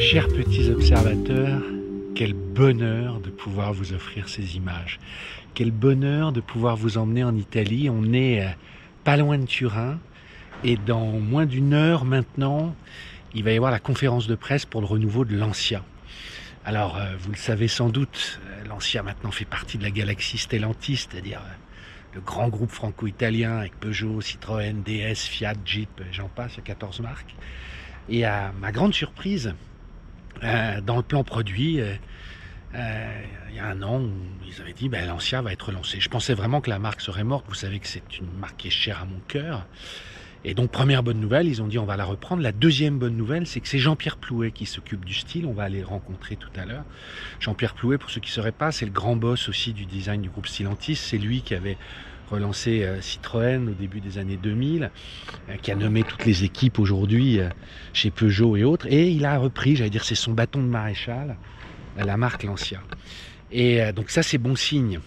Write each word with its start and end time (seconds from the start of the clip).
Chers 0.00 0.28
petits 0.28 0.70
observateurs, 0.70 1.62
quel 2.14 2.32
bonheur 2.32 3.20
de 3.20 3.28
pouvoir 3.28 3.74
vous 3.74 3.92
offrir 3.92 4.30
ces 4.30 4.56
images. 4.56 4.98
Quel 5.52 5.70
bonheur 5.70 6.32
de 6.32 6.40
pouvoir 6.40 6.74
vous 6.74 6.96
emmener 6.96 7.22
en 7.22 7.36
Italie. 7.36 7.90
On 7.90 8.14
est 8.14 8.42
euh, 8.42 8.48
pas 9.04 9.18
loin 9.18 9.36
de 9.36 9.44
Turin 9.44 9.98
et 10.64 10.78
dans 10.78 11.04
moins 11.04 11.44
d'une 11.44 11.74
heure 11.74 12.06
maintenant, 12.06 12.74
il 13.34 13.44
va 13.44 13.52
y 13.52 13.56
avoir 13.56 13.70
la 13.70 13.78
conférence 13.78 14.26
de 14.26 14.34
presse 14.34 14.64
pour 14.64 14.80
le 14.80 14.86
renouveau 14.86 15.26
de 15.26 15.36
l'Ancia. 15.36 15.84
Alors, 16.64 16.96
euh, 16.96 17.14
vous 17.18 17.32
le 17.32 17.36
savez 17.36 17.68
sans 17.68 17.90
doute, 17.90 18.40
euh, 18.46 18.64
l'Ancia 18.66 19.02
maintenant 19.02 19.30
fait 19.30 19.44
partie 19.44 19.76
de 19.76 19.82
la 19.82 19.90
galaxie 19.90 20.38
Stellantis, 20.38 21.08
c'est-à-dire 21.10 21.42
le 22.14 22.22
grand 22.22 22.48
groupe 22.48 22.70
franco-italien 22.70 23.58
avec 23.58 23.78
Peugeot, 23.78 24.22
Citroën, 24.22 24.82
DS, 24.82 25.26
Fiat, 25.28 25.54
Jeep, 25.62 26.00
j'en 26.10 26.28
passe, 26.28 26.54
il 26.54 26.58
y 26.58 26.60
a 26.60 26.64
14 26.64 27.00
marques. 27.00 27.36
Et 28.08 28.24
à 28.24 28.50
ma 28.58 28.72
grande 28.72 28.94
surprise, 28.94 29.54
euh, 30.42 30.80
dans 30.80 30.96
le 30.96 31.02
plan 31.02 31.24
produit, 31.24 31.80
euh, 31.80 31.94
euh, 32.74 33.22
il 33.50 33.56
y 33.56 33.58
a 33.58 33.66
un 33.66 33.82
an, 33.82 34.02
ils 34.46 34.60
avaient 34.60 34.72
dit 34.72 34.88
ben, 34.88 35.06
l'Ancia 35.06 35.42
va 35.42 35.52
être 35.52 35.72
lancé. 35.72 36.00
Je 36.00 36.08
pensais 36.08 36.34
vraiment 36.34 36.60
que 36.60 36.70
la 36.70 36.78
marque 36.78 37.00
serait 37.00 37.24
morte. 37.24 37.44
Vous 37.48 37.54
savez 37.54 37.78
que 37.80 37.86
c'est 37.86 38.18
une 38.18 38.30
marque 38.38 38.56
qui 38.56 38.68
est 38.68 38.70
chère 38.70 39.00
à 39.02 39.04
mon 39.04 39.20
cœur. 39.28 39.66
Et 40.42 40.54
donc, 40.54 40.70
première 40.70 41.02
bonne 41.02 41.20
nouvelle, 41.20 41.46
ils 41.48 41.60
ont 41.60 41.66
dit 41.66 41.78
on 41.78 41.84
va 41.84 41.98
la 41.98 42.06
reprendre. 42.06 42.42
La 42.42 42.52
deuxième 42.52 42.98
bonne 42.98 43.16
nouvelle, 43.16 43.46
c'est 43.46 43.60
que 43.60 43.68
c'est 43.68 43.78
Jean-Pierre 43.78 44.16
Plouet 44.16 44.52
qui 44.52 44.64
s'occupe 44.64 45.04
du 45.04 45.12
style. 45.12 45.44
On 45.44 45.52
va 45.52 45.64
aller 45.64 45.80
le 45.80 45.86
rencontrer 45.86 46.36
tout 46.36 46.48
à 46.56 46.64
l'heure. 46.64 46.84
Jean-Pierre 47.40 47.74
Plouet, 47.74 47.98
pour 47.98 48.08
ceux 48.08 48.22
qui 48.22 48.30
ne 48.30 48.34
sauraient 48.34 48.52
pas, 48.52 48.72
c'est 48.72 48.86
le 48.86 48.90
grand 48.90 49.16
boss 49.16 49.50
aussi 49.50 49.74
du 49.74 49.84
design 49.84 50.22
du 50.22 50.30
groupe 50.30 50.46
Stellantis. 50.46 50.96
C'est 50.96 51.18
lui 51.18 51.42
qui 51.42 51.54
avait 51.54 51.76
relancé 52.30 52.86
Citroën 53.00 53.68
au 53.68 53.74
début 53.74 54.00
des 54.00 54.18
années 54.18 54.36
2000, 54.36 54.90
qui 55.62 55.70
a 55.70 55.74
nommé 55.74 56.04
toutes 56.04 56.24
les 56.24 56.44
équipes 56.44 56.78
aujourd'hui 56.78 57.40
chez 57.92 58.10
Peugeot 58.10 58.56
et 58.56 58.64
autres. 58.64 58.86
Et 58.88 59.10
il 59.10 59.24
a 59.24 59.38
repris, 59.38 59.76
j'allais 59.76 59.90
dire, 59.90 60.04
c'est 60.04 60.14
son 60.14 60.32
bâton 60.32 60.60
de 60.60 60.68
maréchal, 60.68 61.36
la 61.96 62.16
marque 62.16 62.44
Lancia. 62.44 62.80
Et 63.52 63.92
donc 63.92 64.10
ça, 64.10 64.22
c'est 64.22 64.38
bon 64.38 64.56
signe. 64.56 65.00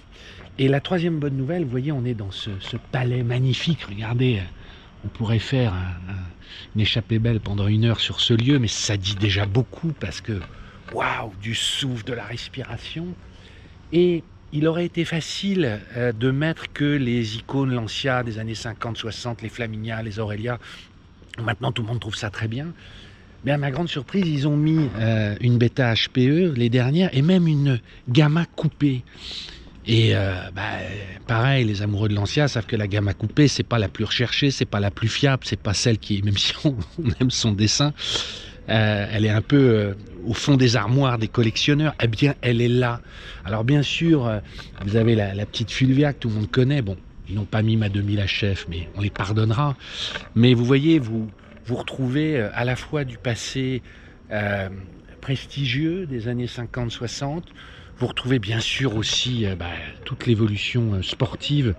Et 0.60 0.68
la 0.68 0.82
troisième 0.82 1.20
bonne 1.20 1.36
nouvelle, 1.36 1.64
vous 1.64 1.70
voyez, 1.70 1.92
on 1.92 2.06
est 2.06 2.14
dans 2.14 2.32
ce, 2.32 2.52
palais 2.92 3.24
magnifique. 3.24 3.84
Regardez, 3.84 4.42
on 5.04 5.08
pourrait 5.08 5.40
faire 5.40 5.74
un, 5.74 6.12
un, 6.12 6.24
une 6.76 6.82
échappée 6.82 7.20
belle 7.20 7.40
pendant 7.40 7.68
une 7.68 7.86
heure 7.86 8.00
sur 8.00 8.20
ce 8.20 8.34
lieu, 8.34 8.60
mais 8.60 8.68
ça 8.68 8.98
dit 8.98 9.16
déjà 9.16 9.46
beaucoup 9.46 9.94
parce 10.00 10.22
que, 10.22 10.40
waouh, 10.94 11.32
du 11.42 11.56
souffle, 11.56 12.04
de 12.04 12.14
la 12.14 12.24
respiration. 12.24 13.08
Et 13.92 14.24
il 14.54 14.68
aurait 14.68 14.86
été 14.86 15.04
facile 15.04 15.80
euh, 15.98 16.14
de 16.14 16.30
mettre 16.30 16.72
que 16.72 16.86
les 16.86 17.38
icônes 17.38 17.74
Lancia 17.74 18.24
des 18.24 18.38
années 18.38 18.54
50-60, 18.54 19.42
les 19.42 19.50
Flaminia, 19.50 20.02
les 20.04 20.20
Aurelia. 20.20 20.60
Maintenant, 21.44 21.72
tout 21.72 21.82
le 21.82 21.88
monde 21.88 22.00
trouve 22.00 22.16
ça 22.16 22.30
très 22.30 22.48
bien. 22.48 22.68
Mais 23.44 23.52
à 23.52 23.58
ma 23.58 23.72
grande 23.72 23.90
surprise, 23.90 24.26
ils 24.28 24.48
ont 24.48 24.56
mis 24.56 24.90
euh, 25.00 25.36
une 25.42 25.58
bêta 25.58 25.94
HPE, 25.94 26.54
les 26.56 26.70
dernières, 26.70 27.10
et 27.18 27.24
même 27.24 27.48
une 27.48 27.82
gamma 28.08 28.46
coupée. 28.56 29.04
Et 29.86 30.16
euh, 30.16 30.36
bah, 30.56 30.62
pareil, 31.28 31.66
les 31.66 31.82
amoureux 31.82 32.08
de 32.08 32.14
Lancia 32.14 32.48
savent 32.48 32.68
que 32.68 32.76
la 32.78 32.88
gamma 32.88 33.14
coupée, 33.14 33.48
c'est 33.48 33.64
pas 33.64 33.80
la 33.80 33.90
plus 33.90 34.06
recherchée, 34.06 34.52
c'est 34.52 34.66
pas 34.66 34.80
la 34.80 34.92
plus 34.92 35.10
fiable, 35.10 35.44
c'est 35.46 35.60
pas 35.60 35.74
celle 35.74 35.98
qui, 35.98 36.22
même 36.22 36.38
si 36.38 36.54
on 36.64 36.76
aime 37.20 37.32
son 37.32 37.52
dessin, 37.52 37.92
euh, 38.70 39.08
elle 39.12 39.26
est 39.26 39.30
un 39.30 39.42
peu 39.42 39.58
euh, 39.58 39.94
au 40.26 40.34
fond 40.34 40.56
des 40.56 40.76
armoires 40.76 41.18
des 41.18 41.28
collectionneurs. 41.28 41.94
Eh 42.02 42.08
bien, 42.08 42.36
elle 42.42 42.62
est 42.62 42.70
là. 42.70 43.02
Alors 43.46 43.64
bien 43.64 43.82
sûr, 43.82 44.28
euh, 44.28 44.40
vous 44.86 44.96
avez 44.96 45.16
la, 45.16 45.34
la, 45.34 45.46
petite 45.46 45.72
Fulvia 45.72 46.14
que 46.14 46.20
tout 46.20 46.30
le 46.30 46.36
monde 46.36 46.52
connaît. 46.52 46.82
Bon, 46.82 46.98
ils 47.28 47.36
n'ont 47.36 47.46
pas 47.46 47.62
mis 47.62 47.78
ma 47.78 47.90
2000 47.90 48.26
HF, 48.26 48.68
mais 48.70 48.90
on 48.96 49.02
les 49.02 49.10
pardonnera. 49.10 49.76
Mais 50.36 50.54
vous 50.54 50.66
voyez, 50.66 51.00
vous 51.00 51.30
vous 51.66 51.76
retrouvez 51.76 52.40
à 52.40 52.66
la 52.66 52.76
fois 52.76 53.06
du 53.06 53.18
passé 53.18 53.82
prestigieux 55.22 56.06
des 56.06 56.28
années 56.28 56.48
50-60. 56.48 57.44
Vous 57.98 58.08
retrouvez 58.08 58.40
bien 58.40 58.60
sûr 58.60 58.98
aussi 58.98 59.46
bah, 59.58 59.68
toute 60.04 60.26
l'évolution 60.26 61.02
sportive 61.02 61.76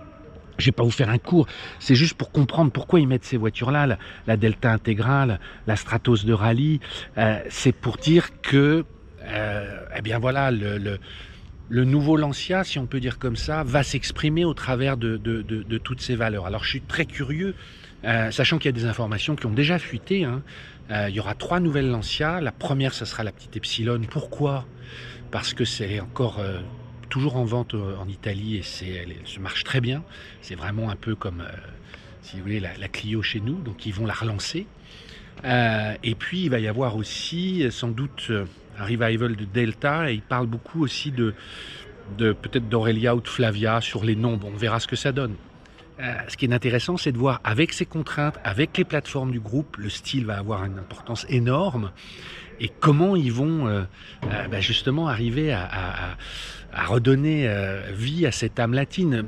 je 0.57 0.63
ne 0.63 0.65
vais 0.67 0.71
pas 0.71 0.83
vous 0.83 0.91
faire 0.91 1.09
un 1.09 1.17
cours, 1.17 1.47
c'est 1.79 1.95
juste 1.95 2.15
pour 2.15 2.31
comprendre 2.31 2.71
pourquoi 2.71 2.99
ils 2.99 3.07
mettent 3.07 3.25
ces 3.25 3.37
voitures-là, 3.37 3.97
la, 4.27 4.37
Delta 4.37 4.71
intégrale, 4.71 5.39
la 5.67 5.75
Stratos 5.75 6.25
de 6.25 6.33
rallye. 6.33 6.79
Euh, 7.17 7.39
c'est 7.49 7.73
pour 7.73 7.97
dire 7.97 8.41
que, 8.41 8.85
euh, 9.23 9.79
eh 9.97 10.01
bien 10.01 10.19
voilà, 10.19 10.51
le, 10.51 10.99
nouveau 11.69 12.17
Lancia, 12.17 12.63
si 12.63 12.79
on 12.79 12.85
peut 12.85 12.99
dire 12.99 13.19
comme 13.19 13.35
ça, 13.35 13.63
va 13.63 13.83
s'exprimer 13.83 14.45
au 14.45 14.53
travers 14.53 14.97
de, 14.97 15.17
toutes 15.83 16.01
ces 16.01 16.15
valeurs. 16.15 16.45
Alors 16.45 16.63
je 16.63 16.69
suis 16.69 16.81
très 16.81 17.05
curieux, 17.05 17.55
euh, 18.03 18.31
sachant 18.31 18.57
qu'il 18.57 18.67
y 18.67 18.75
a 18.75 18.79
des 18.79 18.85
informations 18.85 19.35
qui 19.35 19.45
ont 19.45 19.53
déjà 19.53 19.79
fuité. 19.79 20.23
Hein. 20.23 20.41
il 20.89 21.15
y 21.15 21.19
aura 21.19 21.33
trois 21.35 21.59
nouvelles 21.59 21.89
Lancia. 21.89 22.39
La 22.39 22.51
première, 22.51 22.93
ce 22.93 23.05
sera 23.05 23.23
la 23.23 23.31
petite 23.31 23.57
Epsilon. 23.57 24.01
Pourquoi? 24.09 24.65
Parce 25.31 25.53
que 25.53 25.65
c'est 25.65 25.99
encore 25.99 26.39
toujours 27.05 27.37
en 27.37 27.45
vente 27.45 27.73
en 27.73 28.07
Italie 28.07 28.57
et 28.57 28.61
c'est, 28.61 28.89
elle, 28.89 29.15
se 29.25 29.39
marche 29.39 29.63
très 29.63 29.81
bien. 29.81 30.03
C'est 30.41 30.55
vraiment 30.55 30.89
un 30.89 30.95
peu 30.95 31.15
comme, 31.15 31.41
euh, 31.41 31.51
si 32.21 32.37
vous 32.37 32.43
voulez, 32.43 32.59
la, 32.59 32.87
Clio 32.87 33.21
chez 33.21 33.39
nous. 33.39 33.61
Donc 33.61 33.85
ils 33.85 33.93
vont 33.93 34.05
la 34.05 34.13
relancer. 34.13 34.67
Euh, 35.43 35.93
et 36.03 36.15
puis 36.15 36.43
il 36.43 36.49
va 36.49 36.59
y 36.59 36.67
avoir 36.67 36.95
aussi 36.95 37.65
sans 37.69 37.89
doute 37.89 38.31
un 38.79 38.85
revival 38.85 39.35
de 39.35 39.45
Delta 39.45 40.09
et 40.09 40.15
il 40.15 40.21
parle 40.21 40.47
beaucoup 40.47 40.83
aussi 40.83 41.11
de, 41.11 41.33
de 42.17 42.31
peut-être 42.33 42.69
d'Aurelia 42.69 43.15
ou 43.15 43.21
de 43.21 43.27
Flavia 43.27 43.81
sur 43.81 44.03
les 44.03 44.15
noms. 44.15 44.37
Bon, 44.37 44.51
on 44.53 44.57
verra 44.57 44.79
ce 44.79 44.87
que 44.87 44.95
ça 44.95 45.11
donne. 45.11 45.35
Euh, 45.99 46.13
ce 46.27 46.35
qui 46.35 46.45
est 46.45 46.53
intéressant, 46.53 46.97
c'est 46.97 47.13
de 47.13 47.17
voir 47.17 47.39
avec 47.43 47.71
ces 47.71 47.85
contraintes, 47.85 48.37
avec 48.43 48.77
les 48.77 48.83
plateformes 48.83 49.31
du 49.31 49.39
groupe, 49.39 49.77
le 49.77 49.89
style 49.89 50.25
va 50.25 50.37
avoir 50.37 50.65
une 50.65 50.77
importance 50.77 51.25
énorme 51.29 51.91
et 52.59 52.69
comment 52.69 53.15
ils 53.15 53.31
vont 53.31 53.67
euh, 53.67 53.83
euh, 54.25 54.47
bah 54.47 54.61
justement 54.61 55.07
arriver 55.07 55.51
à, 55.53 56.17
à 56.75 56.85
redonner 56.85 57.47
euh, 57.47 57.81
vie 57.91 58.25
à 58.25 58.31
cette 58.31 58.59
âme 58.59 58.73
latine. 58.73 59.25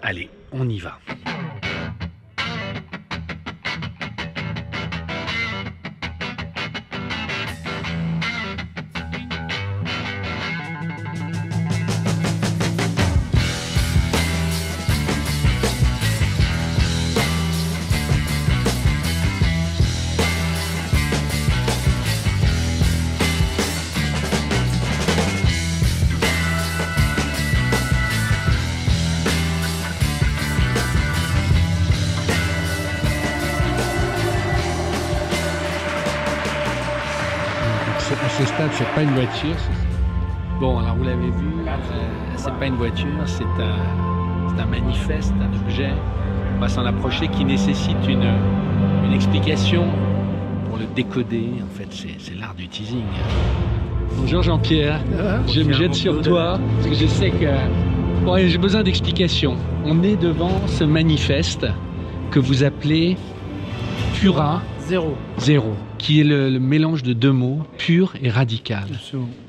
Allez, 0.00 0.30
on 0.52 0.68
y 0.68 0.78
va. 0.78 0.98
Ce 38.38 38.44
stade, 38.46 38.70
c'est 38.72 38.88
pas 38.94 39.02
une 39.02 39.10
voiture. 39.10 39.56
Bon, 40.60 40.78
alors 40.78 40.96
vous 40.96 41.04
l'avez 41.04 41.30
vu, 41.30 41.52
euh, 41.66 41.70
c'est 42.36 42.52
pas 42.54 42.66
une 42.66 42.74
voiture, 42.74 43.06
c'est 43.26 43.44
un, 43.44 44.60
un 44.60 44.66
manifeste, 44.66 45.32
un 45.40 45.66
objet. 45.66 45.90
On 46.56 46.60
va 46.60 46.68
s'en 46.68 46.84
approcher 46.84 47.28
qui 47.28 47.44
nécessite 47.44 47.96
une, 48.08 48.26
une 49.04 49.12
explication 49.12 49.84
pour 50.68 50.78
le 50.78 50.86
décoder. 50.96 51.50
En 51.62 51.76
fait, 51.76 51.88
c'est 51.92 52.34
l'art 52.36 52.54
du 52.54 52.66
teasing. 52.68 53.04
Bonjour 54.16 54.42
Jean-Pierre, 54.42 55.00
je 55.48 55.62
me 55.62 55.72
jette 55.72 55.94
sur 55.94 56.20
toi 56.22 56.58
parce 56.76 56.88
que 56.88 56.94
je 56.94 57.06
sais 57.06 57.30
que 57.30 57.46
bon, 58.24 58.36
j'ai 58.36 58.58
besoin 58.58 58.82
d'explications. 58.82 59.56
On 59.84 60.02
est 60.02 60.16
devant 60.16 60.60
ce 60.66 60.84
manifeste 60.84 61.66
que 62.30 62.38
vous 62.40 62.64
appelez 62.64 63.16
Pura 64.14 64.62
Zéro. 64.86 65.14
Zéro, 65.38 65.74
qui 65.98 66.20
est 66.20 66.24
le, 66.24 66.50
le 66.50 66.60
mélange 66.60 67.02
de 67.02 67.12
deux 67.12 67.32
mots, 67.32 67.62
pur 67.78 68.14
et 68.22 68.28
radical. 68.28 68.84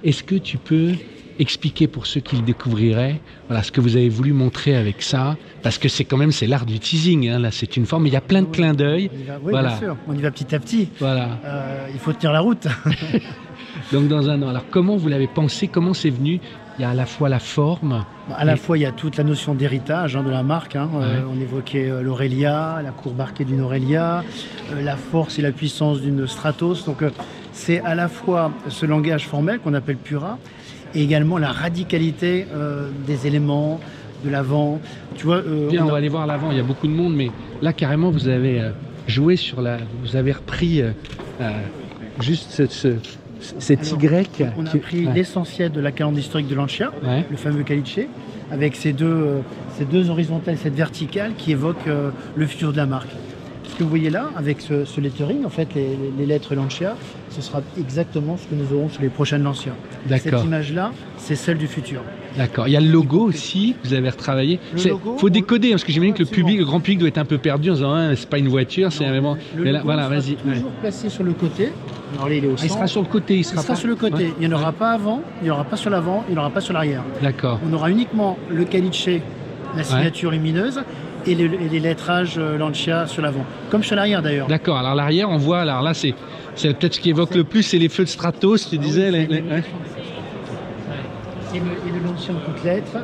Est-ce 0.03 0.23
que 0.23 0.35
tu 0.35 0.57
peux 0.57 0.93
expliquer 1.39 1.87
pour 1.87 2.05
ceux 2.05 2.21
qui 2.21 2.35
le 2.35 2.41
découvriraient, 2.41 3.19
voilà 3.47 3.63
ce 3.63 3.71
que 3.71 3.81
vous 3.81 3.97
avez 3.97 4.09
voulu 4.09 4.33
montrer 4.33 4.75
avec 4.75 5.01
ça, 5.01 5.35
parce 5.63 5.77
que 5.77 5.89
c'est 5.89 6.05
quand 6.05 6.17
même 6.17 6.31
c'est 6.31 6.47
l'art 6.47 6.65
du 6.65 6.79
teasing, 6.79 7.27
hein, 7.27 7.39
là 7.39 7.51
c'est 7.51 7.75
une 7.77 7.85
forme, 7.85 8.07
il 8.07 8.13
y 8.13 8.15
a 8.15 8.21
plein 8.21 8.41
de 8.41 8.47
clins 8.47 8.73
d'œil. 8.73 9.09
Oui, 9.13 9.51
voilà. 9.51 9.69
bien 9.69 9.77
sûr, 9.77 9.97
on 10.07 10.15
y 10.15 10.21
va 10.21 10.31
petit 10.31 10.55
à 10.55 10.59
petit. 10.59 10.89
Voilà. 10.99 11.39
Euh, 11.43 11.87
il 11.93 11.99
faut 11.99 12.13
tenir 12.13 12.31
la 12.31 12.39
route. 12.39 12.67
Donc 13.91 14.07
dans 14.07 14.29
un 14.29 14.41
an, 14.41 14.49
alors 14.49 14.65
comment 14.71 14.95
vous 14.95 15.09
l'avez 15.09 15.27
pensé, 15.27 15.67
comment 15.67 15.93
c'est 15.93 16.09
venu 16.09 16.39
il 16.77 16.81
y 16.81 16.85
a 16.85 16.89
à 16.89 16.93
la 16.93 17.05
fois 17.05 17.29
la 17.29 17.39
forme. 17.39 18.05
À 18.35 18.43
la 18.43 18.53
et... 18.53 18.57
fois, 18.57 18.77
il 18.77 18.81
y 18.81 18.85
a 18.85 18.91
toute 18.91 19.17
la 19.17 19.23
notion 19.23 19.55
d'héritage 19.55 20.15
hein, 20.15 20.23
de 20.23 20.29
la 20.29 20.43
marque. 20.43 20.75
Hein. 20.75 20.89
Ouais. 20.93 21.03
Euh, 21.03 21.21
on 21.31 21.39
évoquait 21.39 21.89
euh, 21.89 22.01
l'Aurelia, 22.01 22.81
la 22.83 22.91
courbe 22.91 23.21
arquée 23.21 23.45
d'une 23.45 23.61
Aurelia, 23.61 24.23
euh, 24.73 24.81
la 24.81 24.97
force 24.97 25.39
et 25.39 25.41
la 25.41 25.51
puissance 25.51 26.01
d'une 26.01 26.27
Stratos. 26.27 26.85
Donc, 26.85 27.01
euh, 27.01 27.11
c'est 27.53 27.81
à 27.81 27.95
la 27.95 28.07
fois 28.07 28.51
ce 28.67 28.85
langage 28.85 29.27
formel 29.27 29.59
qu'on 29.59 29.73
appelle 29.73 29.97
Pura 29.97 30.37
et 30.93 31.01
également 31.01 31.37
la 31.37 31.51
radicalité 31.51 32.47
euh, 32.53 32.89
des 33.07 33.27
éléments, 33.27 33.79
de 34.23 34.29
l'avant. 34.29 34.81
Tu 35.15 35.25
vois. 35.25 35.41
Bien, 35.41 35.83
on, 35.83 35.87
on, 35.87 35.91
va 35.91 35.97
aller 35.97 36.09
voir 36.09 36.27
l'avant. 36.27 36.51
Il 36.51 36.57
y 36.57 36.59
a 36.59 36.63
beaucoup 36.63 36.87
de 36.87 36.93
monde, 36.93 37.15
mais 37.15 37.31
là, 37.61 37.73
carrément, 37.73 38.09
vous 38.09 38.27
avez 38.27 38.61
joué 39.07 39.35
sur 39.35 39.61
la. 39.61 39.77
Vous 40.03 40.15
avez 40.15 40.31
repris 40.31 40.81
juste 42.19 42.49
ce, 42.49 42.65
ce 42.65 42.87
Cette 43.59 43.91
Y. 43.91 44.45
On 44.57 44.65
a 44.65 44.69
qui- 44.69 44.77
pris 44.79 45.05
ouais. 45.07 45.13
l'essentiel 45.13 45.71
de 45.71 45.79
la 45.81 45.91
calandre 45.91 46.17
historique 46.19 46.47
de 46.47 46.55
Lancia, 46.55 46.91
Ouais. 47.03 47.25
le 47.29 47.37
fameux 47.37 47.63
caliche, 47.63 47.99
avec 48.51 48.75
ces 48.75 48.93
deux, 48.93 49.05
euh, 49.05 49.39
ces 49.77 49.85
deux 49.85 50.09
horizontales, 50.09 50.57
cette 50.57 50.75
verticale 50.75 51.33
qui 51.37 51.51
évoque 51.51 51.87
euh, 51.87 52.09
le 52.35 52.45
futur 52.45 52.71
de 52.71 52.77
la 52.77 52.85
marque. 52.85 53.09
Ce 53.67 53.79
que 53.79 53.83
vous 53.83 53.89
voyez 53.89 54.09
là, 54.09 54.29
avec 54.37 54.61
ce, 54.61 54.85
ce 54.85 55.01
lettering, 55.01 55.43
en 55.43 55.49
fait, 55.49 55.67
les, 55.75 55.97
les 56.17 56.25
lettres 56.25 56.55
Lancia, 56.55 56.95
ce 57.29 57.41
sera 57.41 57.61
exactement 57.77 58.37
ce 58.37 58.47
que 58.47 58.55
nous 58.55 58.73
aurons 58.77 58.87
sur 58.87 59.01
les 59.01 59.09
prochaines 59.09 59.43
Lancia. 59.43 59.73
Cette 60.09 60.43
image-là, 60.43 60.91
c'est 61.17 61.35
celle 61.35 61.57
du 61.57 61.67
futur. 61.67 62.01
D'accord. 62.37 62.67
Il 62.67 62.71
y 62.71 62.77
a 62.77 62.81
le 62.81 62.87
logo 62.89 63.19
aussi 63.21 63.75
vous 63.83 63.93
avez 63.93 64.09
retravaillé. 64.09 64.59
Logo, 64.85 65.17
faut 65.17 65.29
décoder 65.29 65.71
parce 65.71 65.83
que 65.83 65.91
j'imagine 65.91 66.13
que 66.13 66.23
le 66.23 66.29
public, 66.29 66.59
le 66.59 66.65
grand 66.65 66.79
public 66.79 66.99
doit 66.99 67.07
être 67.07 67.17
un 67.17 67.25
peu 67.25 67.37
perdu 67.37 67.71
en 67.71 67.73
disant 67.73 67.93
ah, 67.93 68.15
c'est 68.15 68.29
pas 68.29 68.37
une 68.37 68.49
voiture, 68.49 68.91
c'est 68.93 69.07
vraiment. 69.07 69.35
Le 69.57 69.63
Mais 69.63 69.71
là, 69.71 69.79
logo 69.79 69.85
voilà, 69.91 70.07
vas-y. 70.09 70.31
ouais. 70.45 70.55
toujours 70.55 70.71
placé 70.81 71.09
sur 71.09 71.23
le 71.23 71.31
côté. 71.33 71.71
Alors 72.15 72.31
il 72.31 72.43
est 72.43 72.47
au 72.47 72.55
Ah, 72.57 72.61
il 72.63 72.69
sera 72.69 72.87
sur 72.87 73.01
le 73.01 73.07
côté, 73.07 73.33
il 73.35 73.39
Il 73.39 73.43
sera, 73.43 73.61
sera 73.61 73.73
pas- 73.73 73.79
sur 73.79 73.87
le 73.87 73.95
côté. 73.95 74.15
Ouais. 74.25 74.33
Il 74.39 74.47
n'y 74.47 74.53
en 74.53 74.57
aura 74.57 74.71
pas 74.71 74.91
avant, 74.91 75.21
il 75.41 75.45
n'y 75.45 75.49
aura 75.51 75.63
pas 75.63 75.75
sur 75.77 75.89
l'avant, 75.89 76.23
il 76.27 76.33
n'y 76.33 76.37
en 76.37 76.41
aura 76.41 76.49
pas 76.51 76.61
sur 76.61 76.73
l'arrière. 76.73 77.01
D'accord. 77.21 77.59
On 77.69 77.73
aura 77.73 77.89
uniquement 77.89 78.37
le 78.49 78.63
caliche, 78.65 79.09
la 79.75 79.83
signature 79.83 80.31
lumineuse 80.31 80.81
et, 81.27 81.35
le- 81.35 81.53
et 81.61 81.69
les 81.69 81.79
lettrages 81.79 82.35
euh, 82.37 82.57
Lancia 82.57 83.07
sur 83.07 83.21
l'avant. 83.21 83.43
Comme 83.69 83.83
sur 83.83 83.95
l'arrière 83.95 84.21
d'ailleurs. 84.21 84.47
D'accord. 84.47 84.77
Alors 84.77 84.95
l'arrière, 84.95 85.29
on 85.29 85.37
voit. 85.37 85.61
Alors 85.61 85.81
là, 85.81 85.93
c'est 85.93 86.13
c'est 86.55 86.73
peut-être 86.77 86.93
ce 86.93 86.99
qui 87.01 87.09
évoque 87.09 87.35
le 87.35 87.43
plus, 87.43 87.63
c'est 87.63 87.77
les 87.77 87.89
feux 87.89 88.03
de 88.03 88.09
Stratos. 88.09 88.69
Tu 88.69 88.77
disais. 88.77 89.11
les- 89.11 89.25
les- 89.27 89.41
ouais. 89.41 89.63
Et 91.53 91.59
le, 91.59 91.65
et 91.65 91.99
le 91.99 92.05
Lancia 92.05 92.33
en 92.33 92.39
toutes 92.51 92.63
lettres. 92.63 92.97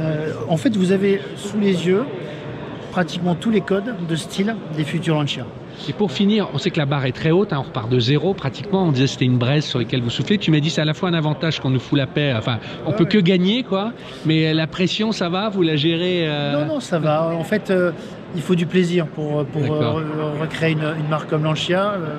Euh, 0.00 0.32
en 0.48 0.56
fait, 0.56 0.76
vous 0.76 0.92
avez 0.92 1.20
sous 1.36 1.58
les 1.58 1.86
yeux 1.86 2.04
pratiquement 2.92 3.34
tous 3.34 3.50
les 3.50 3.60
codes 3.60 3.94
de 4.08 4.16
style 4.16 4.54
des 4.76 4.84
futurs 4.84 5.16
Lancia. 5.16 5.46
Et 5.88 5.92
pour 5.92 6.12
finir, 6.12 6.48
on 6.54 6.58
sait 6.58 6.70
que 6.70 6.78
la 6.78 6.86
barre 6.86 7.04
est 7.06 7.12
très 7.12 7.30
haute, 7.30 7.52
hein, 7.52 7.58
on 7.60 7.62
repart 7.62 7.88
de 7.90 7.98
zéro 7.98 8.34
pratiquement. 8.34 8.84
On 8.84 8.92
disait 8.92 9.06
c'était 9.06 9.24
une 9.24 9.38
braise 9.38 9.64
sur 9.64 9.78
laquelle 9.78 10.02
vous 10.02 10.10
soufflez. 10.10 10.38
Tu 10.38 10.50
m'as 10.50 10.60
dit 10.60 10.70
c'est 10.70 10.80
à 10.80 10.84
la 10.84 10.94
fois 10.94 11.08
un 11.08 11.14
avantage 11.14 11.60
qu'on 11.60 11.70
nous 11.70 11.80
fout 11.80 11.98
la 11.98 12.06
paix. 12.06 12.32
Enfin, 12.36 12.58
on 12.86 12.90
Ouais, 12.90 12.96
peut 12.96 13.04
que 13.06 13.18
gagner, 13.18 13.62
quoi. 13.64 13.92
Mais 14.24 14.54
la 14.54 14.66
pression, 14.66 15.12
ça 15.12 15.28
va? 15.28 15.48
Vous 15.48 15.62
la 15.62 15.76
gérez 15.76 16.28
euh, 16.28 16.60
Non, 16.64 16.74
non, 16.74 16.80
ça 16.80 16.98
va. 16.98 17.28
En 17.34 17.44
fait, 17.44 17.70
euh, 17.70 17.90
il 18.36 18.42
faut 18.42 18.54
du 18.54 18.66
plaisir 18.66 19.06
pour, 19.06 19.44
pour 19.46 19.62
euh, 19.74 20.00
recréer 20.40 20.72
une, 20.72 20.82
une 20.98 21.08
marque 21.08 21.28
comme 21.28 21.44
Lancia, 21.44 21.92
euh, 21.92 22.16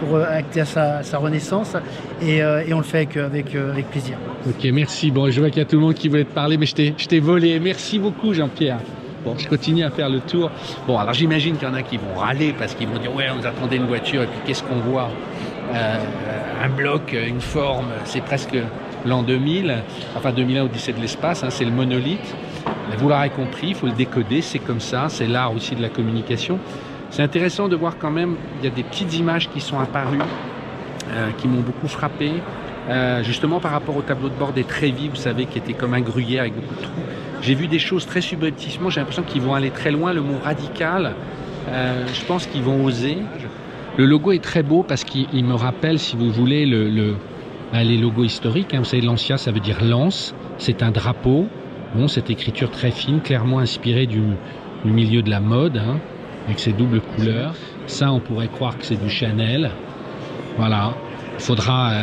pour 0.00 0.16
euh, 0.16 0.24
acter 0.28 0.60
à 0.62 0.64
sa, 0.64 1.02
sa 1.02 1.18
renaissance. 1.18 1.74
Et, 2.20 2.42
euh, 2.42 2.64
et 2.66 2.72
on 2.72 2.78
le 2.78 2.84
fait 2.84 2.98
avec, 2.98 3.16
avec, 3.16 3.54
euh, 3.54 3.72
avec 3.72 3.90
plaisir. 3.90 4.16
Ok, 4.48 4.64
merci. 4.72 5.10
Bon, 5.10 5.30
je 5.30 5.40
vois 5.40 5.50
qu'il 5.50 5.58
y 5.58 5.62
a 5.62 5.68
tout 5.68 5.76
le 5.76 5.82
monde 5.82 5.94
qui 5.94 6.08
voulait 6.08 6.24
te 6.24 6.34
parler, 6.34 6.56
mais 6.56 6.66
je 6.66 6.74
t'ai 6.74 7.20
volé. 7.20 7.58
Merci 7.60 7.98
beaucoup, 7.98 8.32
Jean-Pierre. 8.32 8.78
Bon, 9.24 9.36
je 9.38 9.48
continue 9.48 9.84
à 9.84 9.90
faire 9.90 10.08
le 10.08 10.20
tour. 10.20 10.50
Bon, 10.86 10.98
alors 10.98 11.14
j'imagine 11.14 11.56
qu'il 11.56 11.68
y 11.68 11.70
en 11.70 11.74
a 11.74 11.82
qui 11.82 11.96
vont 11.96 12.14
râler 12.18 12.54
parce 12.58 12.74
qu'ils 12.74 12.88
vont 12.88 12.98
dire 12.98 13.14
Ouais, 13.14 13.26
on 13.32 13.36
nous 13.36 13.46
attendait 13.46 13.76
une 13.76 13.86
voiture, 13.86 14.22
et 14.22 14.26
puis 14.26 14.38
qu'est-ce 14.46 14.62
qu'on 14.64 14.80
voit? 14.80 15.08
Euh, 15.74 15.96
Un 16.64 16.68
bloc, 16.68 17.12
une 17.12 17.40
forme, 17.40 17.86
c'est 18.04 18.22
presque 18.22 18.56
l'an 19.06 19.22
2000, 19.22 19.82
enfin 20.16 20.32
2001 20.32 20.64
Odyssée 20.64 20.92
de 20.92 21.00
l'espace, 21.00 21.42
hein, 21.44 21.50
c'est 21.50 21.64
le 21.64 21.70
monolithe. 21.70 22.34
Vous 22.98 23.08
l'aurez 23.08 23.30
compris, 23.30 23.68
il 23.68 23.74
faut 23.74 23.86
le 23.86 23.92
décoder, 23.92 24.42
c'est 24.42 24.58
comme 24.58 24.80
ça, 24.80 25.06
c'est 25.08 25.26
l'art 25.26 25.54
aussi 25.54 25.74
de 25.74 25.82
la 25.82 25.88
communication. 25.88 26.58
C'est 27.10 27.22
intéressant 27.22 27.68
de 27.68 27.76
voir 27.76 27.96
quand 27.98 28.10
même, 28.10 28.36
il 28.60 28.64
y 28.64 28.72
a 28.72 28.74
des 28.74 28.82
petites 28.82 29.14
images 29.14 29.48
qui 29.50 29.60
sont 29.60 29.78
apparues, 29.78 30.18
euh, 31.10 31.30
qui 31.38 31.48
m'ont 31.48 31.60
beaucoup 31.60 31.88
frappé. 31.88 32.32
Euh, 32.90 33.22
justement 33.22 33.60
par 33.60 33.70
rapport 33.70 33.96
au 33.96 34.02
tableau 34.02 34.28
de 34.28 34.34
bord 34.34 34.52
des 34.52 34.64
Trévis, 34.64 35.08
vous 35.08 35.14
savez, 35.16 35.46
qui 35.46 35.58
était 35.58 35.72
comme 35.74 35.94
un 35.94 36.00
gruyère 36.00 36.42
avec 36.42 36.54
beaucoup 36.54 36.74
de 36.74 36.82
trous. 36.82 37.02
J'ai 37.42 37.54
vu 37.54 37.66
des 37.66 37.78
choses 37.80 38.06
très 38.06 38.20
subrepticement, 38.20 38.88
j'ai 38.88 39.00
l'impression 39.00 39.22
qu'ils 39.24 39.42
vont 39.42 39.54
aller 39.54 39.70
très 39.70 39.90
loin. 39.90 40.12
Le 40.12 40.20
mot 40.22 40.36
radical, 40.42 41.12
euh, 41.68 42.06
je 42.14 42.24
pense 42.24 42.46
qu'ils 42.46 42.62
vont 42.62 42.84
oser. 42.84 43.18
Le 43.96 44.06
logo 44.06 44.32
est 44.32 44.42
très 44.42 44.62
beau 44.62 44.84
parce 44.84 45.04
qu'il 45.04 45.26
il 45.32 45.44
me 45.44 45.54
rappelle, 45.54 45.98
si 45.98 46.16
vous 46.16 46.30
voulez, 46.30 46.64
le, 46.66 46.88
le- 46.88 47.16
bah, 47.72 47.82
les 47.82 47.98
logos 47.98 48.24
historiques. 48.24 48.72
hein. 48.74 48.78
Vous 48.78 48.84
savez, 48.84 49.02
Lancia, 49.02 49.38
ça 49.38 49.50
veut 49.50 49.60
dire 49.60 49.82
lance, 49.84 50.34
c'est 50.58 50.82
un 50.82 50.90
drapeau. 50.92 51.46
Bon, 51.94 52.08
cette 52.08 52.30
écriture 52.30 52.70
très 52.70 52.90
fine, 52.90 53.20
clairement 53.20 53.58
inspirée 53.58 54.06
du, 54.06 54.20
milieu 54.84 55.20
de 55.22 55.28
la 55.30 55.40
mode, 55.40 55.76
hein, 55.76 55.98
avec 56.46 56.58
ses 56.58 56.72
doubles 56.72 57.00
couleurs. 57.00 57.54
Ça, 57.86 58.12
on 58.12 58.20
pourrait 58.20 58.48
croire 58.48 58.78
que 58.78 58.84
c'est 58.84 59.02
du 59.02 59.10
Chanel. 59.10 59.70
Voilà, 60.56 60.94
il 61.38 61.42
faudra 61.42 61.90
euh, 61.92 62.02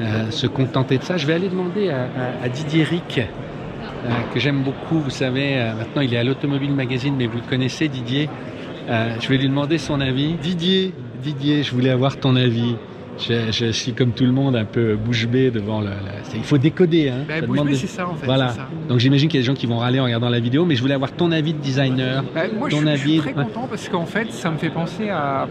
euh, 0.00 0.30
se 0.30 0.46
contenter 0.46 0.98
de 0.98 1.02
ça. 1.02 1.16
Je 1.16 1.26
vais 1.26 1.32
aller 1.34 1.48
demander 1.48 1.90
à, 1.90 2.48
Didier 2.48 2.84
Ric, 2.84 3.18
euh, 3.18 3.22
que 4.32 4.40
j'aime 4.40 4.62
beaucoup, 4.62 4.98
vous 4.98 5.10
savez, 5.10 5.54
euh, 5.56 5.74
maintenant 5.74 6.02
il 6.02 6.12
est 6.14 6.18
à 6.18 6.24
l'Automobile 6.24 6.72
Magazine, 6.72 7.14
mais 7.16 7.26
vous 7.26 7.36
le 7.38 7.48
connaissez, 7.48 7.88
Didier. 7.88 8.28
Euh, 8.88 9.16
je 9.20 9.28
vais 9.28 9.36
lui 9.38 9.48
demander 9.48 9.78
son 9.78 10.00
avis. 10.00 10.34
Didier, 10.34 10.92
Didier, 11.22 11.62
je 11.62 11.72
voulais 11.72 11.90
avoir 11.90 12.16
ton 12.18 12.36
avis. 12.36 12.76
Je, 13.18 13.50
je 13.50 13.72
suis 13.72 13.94
comme 13.94 14.12
tout 14.12 14.24
le 14.26 14.32
monde 14.32 14.54
un 14.56 14.66
peu 14.66 14.94
bouche 14.94 15.26
bée 15.26 15.50
devant 15.50 15.80
le. 15.80 15.88
il 16.34 16.42
faut 16.44 16.58
décoder. 16.58 17.08
Hein. 17.08 17.24
Bah, 17.26 17.40
Ça 17.40 17.46
bouche 17.46 17.62
bée, 17.62 17.70
de- 17.70 17.74
c'est 17.76 17.86
ça 17.86 18.06
en 18.06 18.14
fait. 18.14 18.26
Voilà. 18.26 18.48
ça. 18.50 18.68
Donc 18.90 18.98
j'imagine 18.98 19.28
qu'il 19.30 19.40
y 19.40 19.42
a 19.42 19.42
des 19.42 19.46
gens 19.46 19.54
qui 19.54 19.64
vont 19.66 19.78
râler 19.78 19.98
en 20.00 20.04
regardant 20.04 20.28
la 20.28 20.38
vidéo, 20.38 20.66
mais 20.66 20.74
je 20.76 20.82
voulais 20.82 20.92
avoir 20.94 21.12
ton 21.12 21.32
avis 21.32 21.54
de 21.54 21.58
designer. 21.58 22.22
Bah, 22.34 22.42
moi, 22.56 22.68
je 22.68 22.74
ton 22.76 22.82
suis, 22.82 22.86
je 22.86 22.92
avis. 22.92 23.12
suis 23.12 23.20
très 23.20 23.32
content 23.32 23.66
parce 23.70 23.88
qu'en 23.88 24.04
fait, 24.04 24.30
ça 24.32 24.50
me 24.50 24.58
fait 24.58 24.68
penser 24.68 25.08
à 25.08 25.48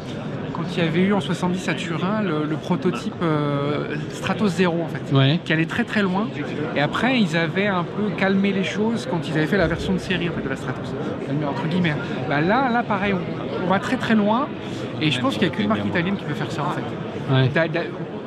quand 0.56 0.63
il 0.78 0.84
y 0.84 0.88
avait 0.88 1.02
eu 1.02 1.13
en 1.13 1.19
70 1.19 1.68
à 1.69 1.74
Turin 1.74 2.22
le, 2.22 2.46
le 2.50 2.56
prototype 2.56 3.13
euh, 3.22 3.96
Stratos 4.12 4.52
Zero 4.52 4.78
en 4.81 4.88
fait. 4.88 5.13
Ouais. 5.13 5.40
qui 5.44 5.52
allait 5.54 5.66
très 5.66 5.84
très 5.84 6.02
loin 6.02 6.28
et 6.75 6.81
après 6.81 7.19
ils 7.19 7.36
avaient 7.36 7.68
un 7.68 7.84
peu 7.84 8.10
calmé 8.18 8.52
les 8.54 8.63
choses 8.63 9.07
quand 9.10 9.28
ils 9.28 9.34
avaient 9.34 9.48
fait 9.48 9.57
la 9.57 9.68
version 9.68 9.94
de 9.94 9.98
série 10.00 10.30
en 10.30 10.31
fait, 10.34 10.42
de 10.42 10.50
la 10.50 10.56
Stratos 10.56 10.94
entre 11.48 11.68
guillemets 11.68 11.96
bah, 12.30 12.40
là 12.42 12.69
là 12.72 12.84
pareil 12.84 13.13
on, 13.13 13.66
on 13.66 13.69
va 13.69 13.80
très 13.80 13.98
très 13.98 14.16
loin 14.16 14.48
et 15.02 15.12
je 15.12 15.19
pense 15.19 15.34
qu'il 15.38 15.48
n'y 15.48 15.54
a 15.54 15.56
qu'une 15.57 15.68
marque 15.68 15.86
italienne 15.86 16.16
qui 16.16 16.24
peut 16.24 16.34
faire 16.34 16.52
ça 16.52 16.62
en 16.63 16.69
fait 16.72 16.84
Ouais. 17.28 17.50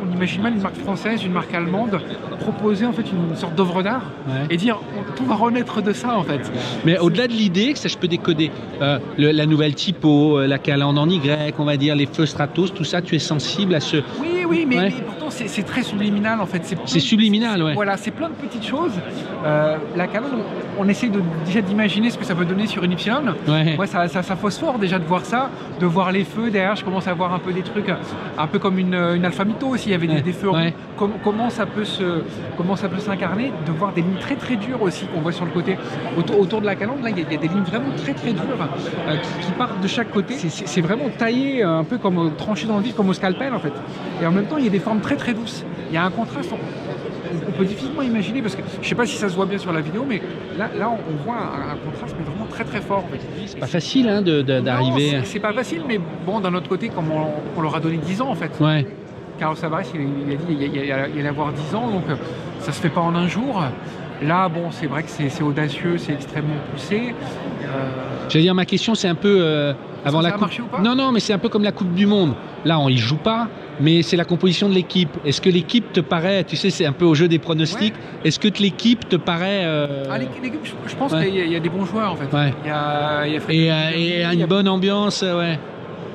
On 0.00 0.14
imagine 0.14 0.42
mal 0.42 0.52
une 0.54 0.60
marque 0.62 0.76
française 0.76 1.24
une 1.24 1.32
marque 1.32 1.52
allemande 1.54 2.00
proposer 2.40 2.86
en 2.86 2.92
fait 2.92 3.02
une 3.12 3.34
sorte 3.36 3.54
d'œuvre 3.54 3.82
d'art 3.82 4.02
Ouais. 4.28 4.46
et 4.50 4.56
dire 4.56 4.78
on- 4.96 5.12
tout 5.16 5.24
va 5.24 5.34
renaître 5.34 5.82
de 5.82 5.92
ça 5.92 6.16
en 6.16 6.22
fait 6.22 6.40
Mais 6.84 6.98
au-delà 6.98 7.26
de 7.26 7.32
l'idée, 7.32 7.72
que 7.72 7.78
ça 7.78 7.88
je 7.88 7.96
peux 7.98 8.08
décoder, 8.08 8.50
euh, 8.80 8.98
le- 9.16 9.32
la 9.32 9.46
nouvelle 9.46 9.74
typo, 9.74 10.38
euh, 10.38 10.46
la 10.46 10.58
calandre 10.58 11.00
en 11.00 11.08
Y, 11.08 11.54
on 11.58 11.64
va 11.64 11.76
dire, 11.76 11.96
les 11.96 12.06
feux 12.06 12.26
Stratos, 12.26 12.72
tout 12.74 12.84
ça, 12.84 13.02
tu 13.02 13.16
es 13.16 13.18
sensible 13.18 13.74
à 13.74 13.80
ce. 13.80 13.98
Oui, 14.20 14.38
oui, 14.48 14.64
mais, 14.68 14.76
Ouais. 14.76 14.92
mais 14.96 15.02
pourtant 15.04 15.26
c'est 15.30 15.62
très 15.62 15.82
subliminal 15.82 16.40
en 16.40 16.46
fait. 16.46 16.76
C'est 16.86 17.00
subliminal, 17.00 17.62
ouais. 17.62 17.74
Voilà, 17.74 17.96
c'est 17.96 18.10
plein 18.10 18.28
de 18.28 18.34
petites 18.34 18.66
choses. 18.66 18.92
Euh, 19.44 19.76
la 19.96 20.06
calandre, 20.06 20.34
on, 20.78 20.84
on 20.84 20.88
essaie 20.88 21.08
de, 21.08 21.20
déjà 21.44 21.60
d'imaginer 21.60 22.10
ce 22.10 22.18
que 22.18 22.24
ça 22.24 22.34
peut 22.34 22.44
donner 22.44 22.66
sur 22.66 22.82
une 22.84 22.92
Y. 22.92 23.34
Ouais. 23.48 23.76
Moi, 23.76 23.86
ça, 23.86 24.08
ça, 24.08 24.22
ça 24.22 24.36
phosphore 24.36 24.78
déjà 24.78 24.98
de 24.98 25.04
voir 25.04 25.24
ça, 25.24 25.50
de 25.80 25.86
voir 25.86 26.10
les 26.12 26.24
feux 26.24 26.50
derrière. 26.50 26.74
Je 26.76 26.84
commence 26.84 27.06
à 27.06 27.14
voir 27.14 27.32
un 27.32 27.38
peu 27.38 27.52
des 27.52 27.62
trucs, 27.62 27.88
un 28.38 28.46
peu 28.46 28.58
comme 28.58 28.78
une, 28.78 28.94
une 28.94 29.24
Alpha-Mito 29.24 29.66
aussi. 29.68 29.88
Il 29.90 29.92
y 29.92 29.94
avait 29.94 30.06
des, 30.06 30.14
Ouais, 30.14 30.22
des 30.22 30.32
feux. 30.32 30.48
Com- 30.96 31.12
comment 31.22 31.50
ça 31.50 31.67
peut 31.67 31.84
se, 31.84 32.22
comment 32.56 32.74
ça 32.74 32.88
peut 32.88 32.98
s'incarner, 32.98 33.52
de 33.67 33.72
voir 33.72 33.93
des 33.93 34.02
lignes 34.02 34.19
très 34.20 34.34
très 34.34 34.56
dures 34.56 34.82
aussi 34.82 35.06
qu'on 35.06 35.20
voit 35.20 35.32
sur 35.32 35.44
le 35.44 35.50
côté. 35.52 35.76
Autour, 36.19 36.40
autour 36.40 36.60
de 36.60 36.67
la 36.67 36.74
calandre, 36.74 37.02
là, 37.02 37.10
il 37.10 37.19
y, 37.19 37.22
a- 37.22 37.26
il 37.28 37.32
y 37.32 37.36
a 37.36 37.40
des 37.40 37.48
lignes 37.48 37.62
vraiment 37.62 37.90
très 37.96 38.14
très 38.14 38.32
dures 38.32 38.43
euh, 39.08 39.17
qui, 39.17 39.46
qui 39.46 39.52
partent 39.52 39.81
de 39.81 39.88
chaque 39.88 40.10
côté. 40.10 40.34
C'est- 40.36 40.81
vraiment 40.81 41.08
taillé 41.17 41.64
euh, 41.64 41.78
un 41.81 41.84
peu 41.84 41.98
comme 41.98 42.32
tranché 42.36 42.67
dans 42.67 42.76
le 42.78 42.82
vif, 42.82 42.94
comme 42.94 43.08
au 43.08 43.12
scalpel 43.12 43.52
en 43.52 43.58
fait. 43.58 43.72
Et 44.22 44.26
en 44.26 44.31
même 44.38 44.46
temps, 44.48 44.56
il 44.58 44.64
y 44.64 44.68
a 44.68 44.70
des 44.70 44.78
formes 44.78 45.00
très 45.00 45.16
très 45.16 45.34
douces. 45.34 45.64
Il 45.90 45.94
y 45.94 45.96
a 45.96 46.04
un 46.04 46.10
contraste. 46.10 46.50
On, 46.52 46.56
on 47.48 47.50
peut 47.52 47.64
difficilement 47.64 48.02
imaginer 48.02 48.40
parce 48.42 48.54
que 48.56 48.62
je 48.80 48.88
sais 48.88 48.94
pas 48.94 49.04
si 49.06 49.16
ça 49.16 49.28
se 49.28 49.34
voit 49.36 49.46
bien 49.46 49.58
sur 49.58 49.72
la 49.72 49.80
vidéo, 49.80 50.04
mais 50.08 50.20
là, 50.56 50.68
là, 50.78 50.90
on, 50.90 51.24
voit 51.24 51.36
un, 51.36 51.72
un 51.72 51.76
contraste 51.90 52.14
mais 52.18 52.24
vraiment 52.24 52.46
très 52.46 52.64
très 52.64 52.80
fort. 52.80 53.04
En 53.04 53.08
fait. 53.08 53.20
C'est 53.46 53.58
pas 53.58 53.66
facile 53.66 54.08
hein, 54.08 54.22
d'arriver. 54.22 55.20
c'est- 55.24 55.40
pas 55.40 55.52
facile, 55.52 55.82
mais 55.86 55.98
bon, 56.26 56.40
d'un 56.40 56.54
autre 56.54 56.68
côté, 56.68 56.88
comme 56.88 57.10
on, 57.10 57.26
on 57.56 57.60
leur 57.60 57.74
a 57.76 57.80
donné 57.80 57.96
10 57.98 58.20
ans 58.22 58.30
en 58.30 58.34
fait. 58.34 58.50
Ouais. 58.60 58.86
Carlos 59.38 59.56
Tavares, 59.56 59.82
il, 59.94 60.00
il 60.28 60.32
a 60.34 60.36
dit 60.36 60.74
il 60.84 60.92
allait 61.20 61.28
avoir 61.28 61.52
10 61.52 61.74
ans, 61.74 61.90
donc 61.90 62.04
euh, 62.08 62.16
ça 62.60 62.72
se 62.72 62.80
fait 62.80 62.88
pas 62.88 63.00
en 63.02 63.14
un 63.14 63.28
jour. 63.28 63.62
Là, 64.22 64.48
bon, 64.48 64.70
c'est 64.72 64.86
vrai 64.86 65.04
que 65.04 65.10
c'est 65.10 65.42
audacieux, 65.42 65.96
c'est 65.96 66.12
extrêmement 66.14 66.56
poussé. 66.72 67.14
Euh, 67.62 67.66
J'allais 68.28 68.44
dire, 68.44 68.54
ma 68.54 68.64
question, 68.64 68.94
c'est 68.96 69.06
un 69.06 69.14
peu 69.14 69.38
euh, 69.40 69.72
avant 70.04 70.18
que 70.18 70.24
la 70.24 70.30
ça 70.30 70.34
a 70.34 70.38
coupe. 70.38 70.40
marché 70.48 70.62
ou 70.62 70.66
pas? 70.66 70.80
Non, 70.80 70.96
non, 70.96 71.12
mais 71.12 71.20
c'est 71.20 71.32
un 71.32 71.38
peu 71.38 71.48
comme 71.48 71.62
la 71.62 71.70
Coupe 71.70 71.94
du 71.94 72.06
Monde. 72.06 72.34
Là, 72.64 72.80
on 72.80 72.88
y 72.88 72.96
joue 72.96 73.16
pas, 73.16 73.46
mais 73.81 74.03
c'est 74.03 74.17
la 74.17 74.25
composition 74.25 74.69
de 74.69 74.75
l'équipe. 74.75 75.11
Est-ce 75.25 75.41
que 75.41 75.51
l'équipe 75.51 75.93
te 75.93 76.01
paraît, 76.01 76.44
tu 76.44 76.56
sais, 76.56 76.70
c'est 76.70 76.87
un 76.87 76.93
peu 76.93 77.05
au 77.05 77.15
jeu 77.15 77.29
des 77.29 77.39
pronostics. 77.39 77.94
Est-ce 78.25 78.39
que 78.39 78.49
l'équipe 78.61 79.08
te 79.08 79.17
paraît 79.17 79.63
euh, 79.65 80.05
ah, 80.11 80.19
l'équipe, 80.19 80.43
je, 80.87 80.94
pense 80.97 81.13
ouais. 81.13 81.27
qu'il 81.27 81.37
y, 81.37 81.41
a- 81.41 81.44
il 81.44 81.53
y 81.53 81.56
a 81.56 81.61
des 81.61 81.69
bons 81.69 81.85
joueurs 81.85 82.13
en 82.13 82.17
fait. 82.17 82.35
Ouais. 82.37 82.53
Il 82.65 82.69
y 82.69 82.70
a, 82.73 83.27
il 83.27 83.32
y 83.32 83.37
a 83.37 83.41
Frédéric 83.41 83.69
et, 83.97 84.25
euh, 84.25 84.29
il 84.32 84.39
y 84.39 84.43
une 84.43 84.47
bonne 84.47 84.69
ambiance, 84.69 85.23
euh, 85.23 85.39
ouais. 85.39 85.58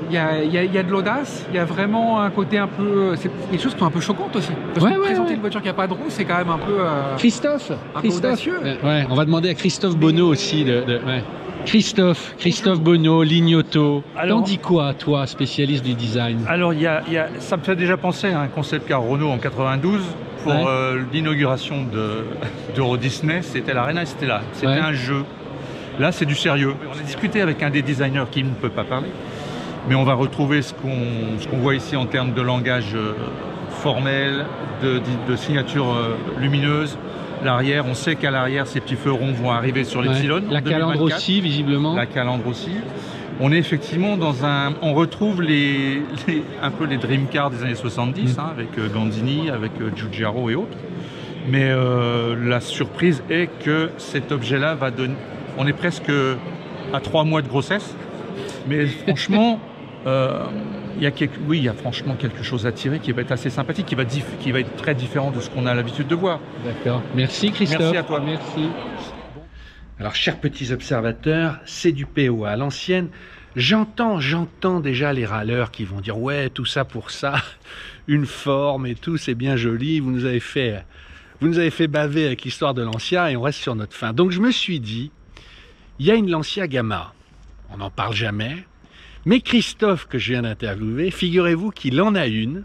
Il 0.10 0.16
y 0.16 0.18
a, 0.18 0.44
il 0.44 0.52
y 0.54 0.58
a- 0.58 0.64
il 0.66 0.74
y 0.74 0.78
a 0.78 0.84
de 0.84 0.92
l'audace, 0.92 1.46
il 1.50 1.56
y 1.56 1.60
a 1.60 1.64
vraiment 1.66 2.20
un 2.22 2.30
côté 2.30 2.58
un 2.58 2.68
peu. 2.68 3.16
C'est 3.16 3.32
des 3.52 3.58
choses 3.58 3.74
qui 3.74 3.80
sont 3.80 3.86
un 3.86 3.90
peu 3.92 4.02
choquantes 4.02 4.36
aussi. 4.36 4.50
Parce 4.74 4.86
Ouais, 4.86 4.94
que 4.94 4.98
ouais, 5.00 5.06
présenter 5.06 5.30
ouais. 5.30 5.36
une 5.36 5.42
voiture 5.42 5.62
qui 5.62 5.68
n'a 5.68 5.74
pas 5.74 5.88
de 5.88 5.94
roue, 5.94 6.10
c'est 6.10 6.26
quand 6.26 6.38
même 6.38 6.50
un 6.50 6.58
peu. 6.58 6.74
euh, 6.78 7.16
Christophe, 7.18 7.70
peu 7.94 8.00
Christophe. 8.02 8.24
audacieux. 8.26 8.58
Euh, 8.66 8.76
ouais, 8.84 9.06
on 9.10 9.16
va 9.16 9.24
demander 9.24 9.50
à 9.50 9.54
Christophe 9.54 9.96
Bonneau 9.96 10.28
aussi. 10.28 10.66
De, 10.66 10.82
de- 10.82 10.96
ouais. 11.06 11.24
Christophe, 11.66 12.36
Christophe 12.38 12.82
Bonneau, 12.82 13.24
Lignoto. 13.24 14.04
Alors- 14.18 14.40
T'en 14.40 14.44
dis 14.46 14.58
quoi, 14.58 14.94
toi, 14.94 15.26
spécialiste 15.28 15.84
du 15.86 15.94
design 15.94 16.40
Alors, 16.48 16.74
il 16.74 16.82
y 16.82 16.88
a, 16.88 17.02
y 17.10 17.18
a- 17.18 17.30
ça 17.40 17.58
me 17.58 17.64
fait 17.64 17.76
déjà 17.76 17.98
penser 17.98 18.28
à 18.28 18.42
un 18.42 18.48
concept 18.48 18.88
car 18.88 19.02
Renault 19.02 19.30
en 19.30 19.38
92 19.38 20.02
pour 20.44 20.52
Ouais. 20.54 20.64
euh, 20.68 21.02
l'inauguration 21.14 21.84
de- 21.84 22.26
d'Euro 22.76 22.98
Disney. 22.98 23.42
C'était 23.42 23.74
l'Arena 23.74 24.06
Stella. 24.06 24.42
C'était 24.54 24.68
Ouais. 24.68 24.80
un 24.80 24.94
jeu. 24.94 25.24
Là, 26.00 26.12
c'est 26.12 26.26
du 26.26 26.36
sérieux. 26.36 26.74
On 26.94 27.00
a 27.00 27.04
discuté 27.04 27.42
avec 27.42 27.62
un 27.64 27.70
des 27.70 27.82
designers 27.82 28.26
qui 28.30 28.44
ne 28.44 28.50
peut 28.50 28.70
pas 28.70 28.84
parler. 28.84 29.10
Mais 29.88 29.96
on 29.96 30.04
va 30.04 30.14
retrouver 30.16 30.62
ce 30.62 30.74
qu'on 30.74 31.40
ce 31.40 31.48
qu'on 31.48 31.58
voit 31.58 31.76
ici 31.76 31.96
en 31.96 32.06
termes 32.06 32.34
de 32.34 32.42
langage 32.42 32.94
euh, 32.96 33.14
formel, 33.70 34.46
de, 34.82 35.02
de 35.30 35.36
signature 35.36 35.86
euh, 35.94 36.16
lumineuse. 36.40 36.98
L'arrière, 37.44 37.86
on 37.88 37.94
sait 37.94 38.16
qu'à 38.16 38.32
l'arrière, 38.32 38.68
ces 38.68 38.80
petits 38.80 38.96
feux 38.96 39.12
ronds 39.12 39.34
vont 39.34 39.52
arriver 39.52 39.84
sur 39.84 40.02
les 40.02 40.10
Ouais. 40.10 40.22
pylônes. 40.22 40.46
La 40.50 40.62
calandre 40.62 40.94
2024. 40.94 41.18
aussi, 41.18 41.42
visiblement. 41.42 41.96
La 41.96 42.06
calandre 42.06 42.48
aussi. 42.48 42.72
On 43.40 43.52
est 43.52 43.58
effectivement 43.58 44.16
dans 44.16 44.46
un. 44.46 44.74
On 44.82 44.94
retrouve 44.94 45.42
les, 45.42 46.02
les- 46.28 46.44
un 46.62 46.72
peu 46.72 46.86
les 46.86 46.98
dream 46.98 47.28
cars 47.28 47.50
des 47.50 47.64
années 47.64 47.76
70, 47.76 48.38
Mm. 48.38 48.40
hein, 48.40 48.50
avec 48.52 48.78
euh, 48.78 48.88
Gandini, 48.90 49.50
avec 49.50 49.72
euh, 49.82 49.90
Giugiaro 49.96 50.50
et 50.50 50.56
autres. 50.56 50.78
Mais 51.50 51.70
euh, 51.72 52.36
la 52.48 52.62
surprise 52.62 53.24
est 53.30 53.50
que 53.64 53.90
cet 53.98 54.32
objet-là 54.32 54.76
va 54.76 54.92
donner. 54.92 55.16
On 55.58 55.68
est 55.68 55.74
presque 55.74 56.12
à 56.94 57.00
trois 57.02 57.24
mois 57.26 57.42
de 57.42 57.48
grossesse. 57.48 57.96
Mais 58.68 58.86
franchement, 59.08 59.60
euh, 60.06 60.46
il 60.98 61.04
y 61.04 61.06
a 61.06 61.12
quelque... 61.12 61.38
oui, 61.48 61.58
il 61.60 61.64
y 61.64 61.70
a 61.70 61.74
franchement 61.74 62.16
quelque 62.16 62.44
chose 62.44 62.66
à 62.66 62.72
tirer 62.72 63.00
qui 63.00 63.12
va 63.12 63.22
être 63.22 63.32
assez 63.32 63.50
sympathique, 63.50 63.86
qui 63.86 63.96
va, 63.96 64.04
dif- 64.04 64.38
qui 64.40 64.52
va 64.52 64.60
être 64.60 64.76
très 64.76 64.96
différent 64.96 65.32
de 65.32 65.40
ce 65.40 65.50
qu'on 65.50 65.66
a 65.66 65.74
l'habitude 65.74 66.08
de 66.08 66.16
voir. 66.16 66.40
D'accord. 66.66 67.02
Merci 67.16 67.52
Christophe. 67.52 67.80
Merci 67.80 67.98
à 67.98 68.04
toi. 68.04 68.20
Merci. 68.20 68.70
Alors, 70.00 70.16
chers 70.16 70.40
petits 70.40 70.72
observateurs, 70.74 71.60
c'est 71.66 71.92
du 71.92 72.06
POA 72.06 72.50
à 72.52 72.56
l'ancienne. 72.56 73.10
J'entends, 73.56 74.20
j'entends 74.20 74.80
déjà 74.80 75.14
les 75.14 75.26
râleurs 75.26 75.70
qui 75.72 75.86
vont 75.86 76.02
dire 76.02 76.18
ouais, 76.18 76.50
tout 76.50 76.66
ça 76.66 76.84
pour 76.86 77.12
ça, 77.12 77.36
une 78.08 78.26
forme 78.26 78.88
et 78.88 78.96
tout, 78.96 79.18
c'est 79.18 79.36
bien 79.36 79.56
joli. 79.56 80.00
Vous 80.00 80.12
nous 80.12 80.26
avez 80.26 80.40
fait, 80.40 80.84
vous 81.40 81.48
nous 81.48 81.60
avez 81.60 81.70
fait 81.70 81.88
baver 81.88 82.26
avec 82.26 82.42
l'histoire 82.44 82.74
de 82.74 82.82
Lancia 82.82 83.32
et 83.32 83.36
on 83.38 83.42
reste 83.42 83.60
sur 83.60 83.76
notre 83.76 83.96
fin. 83.96 84.12
Donc, 84.14 84.32
je 84.32 84.40
me 84.40 84.52
suis 84.52 84.80
dit, 84.80 85.12
il 86.00 86.06
y 86.08 86.12
a 86.12 86.16
une 86.16 86.30
Lancia 86.30 86.68
Gamma. 86.68 87.14
On 87.72 87.78
n'en 87.78 87.92
parle 87.92 88.14
jamais. 88.16 88.66
Mais 89.26 89.40
Christophe, 89.42 90.08
que 90.08 90.18
je 90.18 90.34
viens 90.34 90.42
d'interviewer, 90.42 91.12
figurez-vous 91.12 91.72
qu'il 91.72 92.02
en 92.02 92.14
a 92.16 92.28
une. 92.28 92.64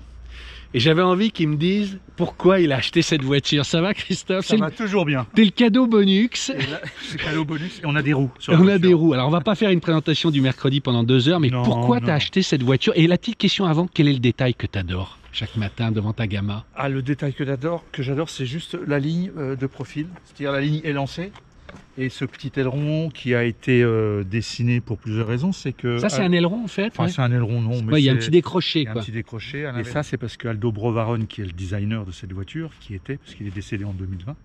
Et 0.75 0.81
j'avais 0.81 1.01
envie 1.03 1.31
qu'il 1.31 1.49
me 1.49 1.57
dise 1.57 1.99
pourquoi 2.17 2.61
il 2.61 2.73
a 2.73 2.77
acheté 2.77 3.01
cette 3.01 3.23
voiture. 3.23 3.65
Ça 3.65 3.81
va, 3.81 3.95
Christophe? 3.95 4.45
Ça 4.45 4.55
le, 4.55 4.61
va 4.61 4.71
toujours 4.71 5.07
bien. 5.07 5.27
c'est 5.35 5.45
le 5.45 5.51
cadeau 5.51 5.87
bonus. 5.87 6.53
C'est 7.03 7.17
cadeau 7.17 7.47
bonus 7.47 7.79
et 7.83 7.87
on 7.87 7.97
a 7.97 8.03
des 8.03 8.13
roues. 8.13 8.31
sur 8.39 8.53
on 8.53 8.57
a 8.57 8.63
voiture. 8.63 8.81
des 8.81 8.93
roues. 8.93 9.15
Alors, 9.15 9.29
on 9.29 9.31
va 9.31 9.41
pas 9.41 9.55
faire 9.55 9.71
une 9.71 9.81
présentation 9.81 10.31
du 10.31 10.43
mercredi 10.43 10.81
pendant 10.81 11.05
deux 11.05 11.29
heures, 11.31 11.41
mais 11.41 11.49
Non, 11.49 11.63
pourquoi 11.63 12.01
non. 12.01 12.07
t'as 12.09 12.15
acheté 12.17 12.43
cette 12.43 12.63
voiture? 12.63 12.93
Et 12.97 13.07
la 13.07 13.17
petite 13.17 13.39
question 13.39 13.65
avant, 13.65 13.87
quel 13.87 14.09
est 14.09 14.13
le 14.13 14.19
détail 14.19 14.55
que 14.55 14.67
t'adores 14.67 15.17
chaque 15.33 15.57
matin 15.57 15.91
devant 15.91 16.13
ta 16.13 16.27
gamma? 16.27 16.67
Ah, 16.75 16.91
le 16.91 17.01
détail 17.01 17.33
que 17.33 17.47
j'adore, 17.47 17.83
que 17.93 18.03
j'adore, 18.03 18.29
c'est 18.29 18.47
juste 18.47 18.77
la 18.87 18.99
ligne 18.99 19.31
euh, 19.39 19.57
de 19.57 19.67
profil, 19.67 20.07
c'est-à-dire 20.25 20.53
la 20.53 20.61
ligne 20.61 20.81
élancée. 20.85 21.33
Et 22.01 22.11
ce 22.11 22.25
petit 22.25 22.53
aileron 22.57 23.11
qui 23.11 23.35
a 23.35 23.43
été 23.43 23.83
euh, 23.83 24.23
dessiné 24.23 24.81
pour 24.81 24.99
plusieurs 24.99 25.27
raisons, 25.27 25.51
c'est 25.53 25.73
que. 25.73 25.99
Ça, 25.99 26.09
c'est 26.09 26.23
un 26.23 26.31
aileron, 26.33 26.63
en 26.65 26.69
fait 26.69 26.87
Enfin, 26.87 27.05
ouais. 27.05 27.11
c'est 27.11 27.21
un 27.23 27.33
aileron, 27.33 27.61
non. 27.61 27.83
mais 27.83 27.95
Ouais, 27.95 28.01
il 28.01 28.05
y 28.05 28.09
a 28.09 28.13
un 28.13 28.17
petit 28.17 28.31
décroché, 28.31 28.87
un 28.87 28.95
petit 28.95 29.11
décroché. 29.13 29.69
Et 29.79 29.85
ça, 29.85 30.03
c'est 30.03 30.17
parce 30.17 30.37
que 30.37 30.47
Aldo 30.49 30.71
Brovaron, 30.71 31.27
qui 31.27 31.41
est 31.43 31.47
le 31.47 31.53
designer 31.53 32.05
de 32.07 32.13
cette 32.13 32.33
voiture, 32.33 32.71
qui 32.81 32.95
était, 32.95 33.17
parce 33.17 33.35
qu'il 33.35 33.47
est 33.49 33.55
décédé 33.55 33.85
en 33.85 33.93
2020, 33.93 34.37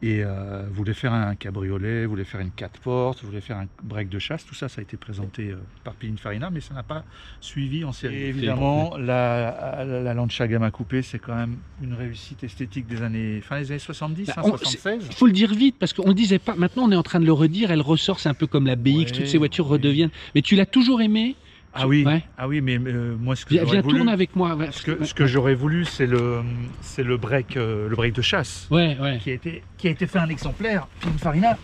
et 0.00 0.22
euh, 0.22 0.62
voulait 0.70 0.94
faire 0.94 1.12
un 1.12 1.34
cabriolet, 1.34 2.06
voulait 2.06 2.22
faire 2.22 2.38
une 2.40 2.52
4 2.52 2.78
portes, 2.78 3.24
voulait 3.24 3.40
faire 3.40 3.56
un 3.56 3.66
break 3.82 4.08
de 4.08 4.20
chasse. 4.20 4.46
Tout 4.46 4.54
ça, 4.54 4.68
ça 4.68 4.80
a 4.80 4.82
été 4.82 4.96
présenté 4.96 5.48
euh, 5.50 5.56
par 5.82 5.94
Pininfarina, 5.94 6.50
mais 6.50 6.60
ça 6.60 6.72
n'a 6.72 6.84
pas 6.84 7.04
suivi 7.40 7.84
en 7.84 7.90
série. 7.90 8.14
Et 8.14 8.28
évidemment, 8.28 8.96
la, 8.96 9.84
la, 9.84 10.02
la 10.02 10.14
Lancia 10.14 10.46
Gamma 10.46 10.70
Coupé, 10.70 11.02
c'est 11.02 11.18
quand 11.18 11.34
même 11.34 11.56
une 11.82 11.94
réussite 11.94 12.44
esthétique 12.44 12.86
des 12.86 13.02
années, 13.02 13.40
fin 13.40 13.58
des 13.58 13.72
années 13.72 13.80
70, 13.80 14.26
Bah, 14.28 14.34
hein, 14.36 14.42
on- 14.44 14.50
76. 14.56 15.04
Il 15.10 15.16
faut 15.16 15.26
le 15.26 15.32
dire 15.32 15.52
vite, 15.52 15.74
parce 15.80 15.92
qu'on 15.92 16.06
le 16.06 16.14
disait 16.14 16.38
pas. 16.38 16.54
Maintenant, 16.54 16.77
on 16.82 16.90
est 16.92 16.96
en 16.96 17.02
train 17.02 17.20
de 17.20 17.26
le 17.26 17.32
redire. 17.32 17.70
Elle 17.70 17.80
ressort, 17.80 18.20
c'est 18.20 18.28
un 18.28 18.34
peu 18.34 18.46
comme 18.46 18.66
la 18.66 18.76
BX, 18.76 18.88
Ouais, 18.98 19.04
toutes 19.06 19.26
ces 19.26 19.38
voitures 19.38 19.66
redeviennent. 19.66 20.10
Mais 20.34 20.42
tu 20.42 20.56
l'as 20.56 20.66
toujours 20.66 21.00
aimé 21.00 21.34
Ah 21.74 21.86
oui, 21.86 22.04
Ouais. 22.04 22.22
ah 22.38 22.48
oui, 22.48 22.60
mais 22.60 22.78
euh, 22.78 23.14
moi, 23.20 23.36
ce 23.36 23.44
que 23.44 23.54
j'aurais 23.56 23.70
viens 23.72 23.80
voulu, 23.82 23.96
tourne 23.98 24.08
avec 24.08 24.34
moi. 24.34 24.54
ouais, 24.56 24.68
ce 24.72 24.82
que, 24.82 25.04
ce 25.04 25.12
que 25.14 25.26
j'aurais 25.26 25.54
voulu, 25.54 25.84
c'est 25.84 26.06
le, 26.06 26.40
c'est 26.80 27.02
le 27.04 27.16
break, 27.18 27.56
euh, 27.56 27.88
le 27.88 27.94
break 27.96 28.14
de 28.14 28.22
chasse. 28.22 28.66
Ouais, 28.70 28.96
qui 29.22 29.30
a 29.30 29.34
été, 29.34 29.62
qui 29.76 29.86
a 29.88 29.90
été 29.90 30.06
fait 30.06 30.18
un 30.18 30.28
exemplaire, 30.28 30.88
Pininfarina. 31.00 31.56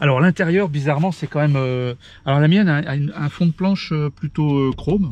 Alors 0.00 0.20
l'intérieur, 0.20 0.68
bizarrement, 0.68 1.12
c'est 1.12 1.26
quand 1.26 1.40
même. 1.40 1.56
euh, 1.56 1.94
Alors 2.24 2.40
la 2.40 2.48
mienne 2.48 2.68
a, 2.68 2.78
a 2.78 2.94
une- 2.96 3.12
un 3.16 3.28
fond 3.28 3.46
de 3.46 3.52
planche 3.52 3.92
plutôt 4.16 4.72
chrome, 4.74 5.10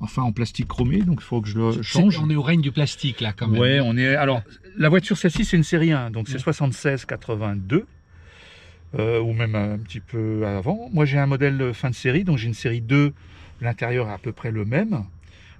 enfin 0.00 0.22
en 0.22 0.32
plastique 0.32 0.68
chromé, 0.68 0.98
donc 1.02 1.18
il 1.20 1.24
faut 1.24 1.40
que 1.40 1.48
je 1.48 1.58
le 1.58 1.82
change. 1.82 2.18
On 2.22 2.28
est 2.30 2.36
au 2.36 2.42
règne 2.42 2.60
du 2.62 2.72
plastique, 2.72 3.20
là, 3.20 3.32
quand 3.36 3.48
même. 3.48 3.60
Ouais, 3.60 3.80
on 3.82 3.96
est. 3.96 4.14
Alors 4.16 4.42
la 4.78 4.88
voiture, 4.88 5.16
celle-ci, 5.16 5.44
c'est 5.44 5.56
une 5.56 5.62
série 5.64 5.92
1, 5.92 6.10
donc 6.10 6.28
c'est 6.28 6.34
Ouais. 6.34 6.52
76-82. 6.52 7.84
Euh, 8.98 9.20
ou 9.20 9.32
même 9.32 9.54
un 9.54 9.78
petit 9.78 10.00
peu 10.00 10.46
avant. 10.46 10.88
Moi, 10.92 11.04
j'ai 11.04 11.18
un 11.18 11.26
modèle 11.26 11.72
fin 11.74 11.90
de 11.90 11.94
série, 11.94 12.24
donc 12.24 12.38
j'ai 12.38 12.46
une 12.48 12.54
série 12.54 12.80
2. 12.80 13.12
L'intérieur 13.60 14.08
est 14.08 14.12
à 14.12 14.18
peu 14.18 14.32
près 14.32 14.50
le 14.50 14.64
même. 14.64 15.04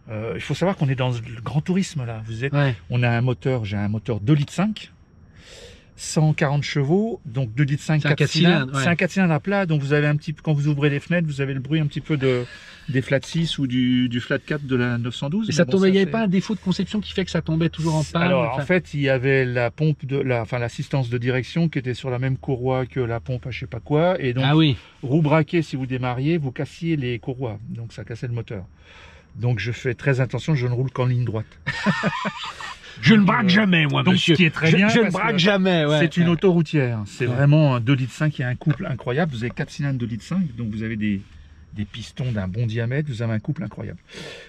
Euh, 0.09 0.33
il 0.37 0.40
faut 0.40 0.55
savoir 0.55 0.76
qu'on 0.76 0.88
est 0.88 0.95
dans 0.95 1.11
le 1.11 1.40
grand 1.43 1.61
tourisme 1.61 2.05
là. 2.07 2.23
Vous 2.26 2.45
êtes 2.45 2.52
Ouais. 2.52 2.75
on 2.90 3.02
a 3.02 3.09
un 3.11 3.21
moteur, 3.23 3.64
j'ai 3.64 3.76
un 3.76 3.88
moteur 3.88 4.21
2 4.21 4.33
litres 4.35 4.52
5, 4.52 4.93
140 5.97 6.62
chevaux, 6.62 7.21
donc 7.25 7.55
2 7.55 7.65
litres 7.65 7.83
5, 7.83 8.03
C'est 8.03 8.09
un 8.09 8.11
4 8.11 8.19
quatre 8.19 8.31
cylindres. 8.31 8.81
C'est 8.81 8.88
un 8.88 8.97
4 8.97 9.11
cylindres 9.11 9.35
à 9.35 9.41
plat, 9.41 9.67
donc 9.67 9.81
vous 9.81 9.93
avez 9.93 10.07
un 10.07 10.17
petit 10.17 10.35
quand 10.35 10.53
vous 10.53 10.69
ouvrez 10.69 10.91
les 10.91 11.00
fenêtres, 11.00 11.26
vous 11.26 11.41
avez 11.41 11.55
le 11.55 11.61
bruit 11.61 11.81
un 11.81 11.87
petit 11.87 12.03
peu 12.03 12.17
de, 12.17 12.45
des 12.88 13.03
flat 13.03 13.21
6 13.23 13.59
ou 13.59 13.67
du, 13.67 14.09
du 14.09 14.21
flat 14.21 14.38
4 14.38 14.67
de 14.67 14.76
la 14.76 14.99
912. 14.99 15.49
Et 15.49 15.53
ça 15.53 15.65
bon, 15.65 15.73
tombait, 15.73 15.88
il 15.88 15.93
n'y 15.93 15.99
avait 15.99 16.11
pas 16.11 16.23
un 16.23 16.29
défaut 16.29 16.55
de 16.55 16.61
conception 16.61 17.00
qui 17.00 17.12
fait 17.12 17.25
que 17.25 17.31
ça 17.31 17.43
tombait 17.43 17.71
toujours 17.71 17.95
en 17.97 18.05
panne 18.05 18.23
Alors 18.23 18.53
enfin, 18.53 18.62
en 18.62 18.67
fait, 18.67 18.95
il 18.95 19.00
y 19.00 19.09
avait 19.09 19.45
la 19.45 19.71
pompe 19.71 20.05
de 20.05 20.19
la, 20.19 20.43
enfin 20.43 20.59
l'assistance 20.59 21.09
de 21.09 21.19
direction 21.19 21.69
qui 21.69 21.79
était 21.79 21.95
sur 21.95 22.11
la 22.11 22.19
même 22.19 22.37
courroie 22.37 22.87
que 22.87 23.00
la 23.00 23.21
pompe 23.21 23.47
à 23.47 23.50
je 23.50 23.61
sais 23.61 23.67
pas 23.67 23.81
quoi, 23.81 24.21
et 24.21 24.35
donc 24.35 24.45
Ah 24.47 24.57
oui. 24.57 24.76
roue 25.03 25.23
braquée 25.23 25.62
si 25.62 25.76
vous 25.76 25.87
démarriez, 25.87 26.37
vous 26.37 26.53
cassiez 26.53 26.97
les 26.97 27.19
courroies, 27.19 27.59
donc 27.71 27.93
ça 27.93 28.05
cassait 28.05 28.26
le 28.26 28.35
moteur. 28.35 28.65
Donc 29.35 29.59
je 29.59 29.73
fais 29.73 29.95
très 29.95 30.21
attention, 30.21 30.55
je 30.55 30.67
ne 30.67 30.73
roule 30.73 30.91
qu'en 30.91 31.07
ligne 31.07 31.25
droite. 31.25 31.47
Je 33.00 33.15
ne 33.15 33.23
braque 33.25 33.49
jamais, 33.49 33.87
moi, 33.87 34.03
donc, 34.03 34.15
monsieur. 34.15 34.35
ce 34.35 34.38
qui 34.38 34.45
est 34.47 34.50
très 34.50 34.71
je, 34.71 34.76
bien, 34.76 34.88
je 34.88 35.00
ne 35.00 35.11
braque 35.11 35.33
que 35.33 35.38
jamais, 35.38 35.85
ouais. 35.85 35.99
c'est 36.00 36.17
une 36.17 36.29
autoroutière. 36.29 37.00
C'est 37.07 37.26
Ouais. 37.26 37.35
vraiment 37.35 37.75
un 37.76 37.81
2 37.81 37.93
litres 37.95 38.12
5 38.15 38.41
et 38.41 38.45
un 38.45 38.55
couple 38.55 38.87
incroyable. 38.87 39.33
Vous 39.33 39.45
avez 39.45 39.50
4 39.50 39.71
cylindres 39.71 39.99
2 39.99 40.07
litres 40.07 40.25
5, 40.25 40.57
donc 40.57 40.69
vous 40.71 40.83
avez 40.83 40.97
des, 40.97 41.21
des 41.76 41.85
pistons 41.85 42.33
d'un 42.33 42.49
bon 42.49 42.66
diamètre. 42.66 43.09
Vous 43.09 43.23
avez 43.23 43.33
un 43.35 43.38
couple 43.38 43.62
incroyable. 43.62 43.99